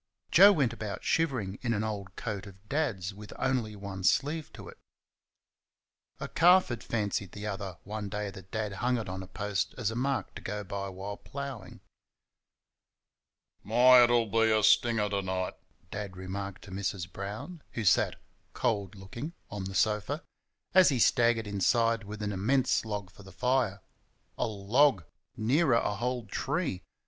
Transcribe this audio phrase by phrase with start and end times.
[0.31, 4.67] Joe went about shivering in an old coat of Dad's with only one sleeve to
[4.67, 4.79] it
[6.19, 9.75] a calf had fancied the other one day that Dad hung it on a post
[9.77, 11.81] as a mark to go by while ploughing.
[13.61, 14.01] "My!
[14.03, 15.53] it'll be a stinger to night,"
[15.91, 17.07] Dad remarked to Mrs.
[17.13, 18.15] Brown who sat,
[18.53, 20.23] cold looking, on the sofa
[20.73, 23.81] as he staggered inside with an immense log for the fire.
[24.35, 25.03] A log!
[25.37, 26.81] Nearer a whole tree!